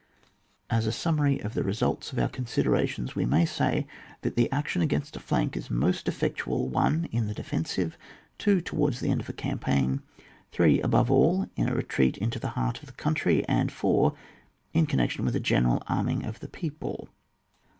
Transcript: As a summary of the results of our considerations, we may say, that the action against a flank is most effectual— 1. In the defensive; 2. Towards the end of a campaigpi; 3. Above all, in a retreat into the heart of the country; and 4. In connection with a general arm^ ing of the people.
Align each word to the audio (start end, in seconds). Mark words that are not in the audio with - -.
As 0.67 0.87
a 0.87 0.91
summary 0.91 1.39
of 1.41 1.53
the 1.53 1.61
results 1.61 2.11
of 2.11 2.17
our 2.17 2.27
considerations, 2.27 3.15
we 3.15 3.23
may 3.23 3.45
say, 3.45 3.85
that 4.21 4.35
the 4.35 4.51
action 4.51 4.81
against 4.81 5.15
a 5.15 5.19
flank 5.19 5.55
is 5.55 5.69
most 5.69 6.07
effectual— 6.07 6.67
1. 6.67 7.09
In 7.11 7.27
the 7.27 7.35
defensive; 7.35 7.99
2. 8.39 8.61
Towards 8.61 8.99
the 8.99 9.11
end 9.11 9.21
of 9.21 9.29
a 9.29 9.33
campaigpi; 9.33 9.99
3. 10.53 10.81
Above 10.81 11.11
all, 11.11 11.47
in 11.55 11.69
a 11.69 11.75
retreat 11.75 12.17
into 12.17 12.39
the 12.39 12.47
heart 12.57 12.79
of 12.79 12.87
the 12.87 12.93
country; 12.93 13.47
and 13.47 13.71
4. 13.71 14.15
In 14.73 14.87
connection 14.87 15.23
with 15.23 15.35
a 15.35 15.39
general 15.39 15.81
arm^ 15.87 16.09
ing 16.09 16.25
of 16.25 16.39
the 16.39 16.47
people. 16.47 17.09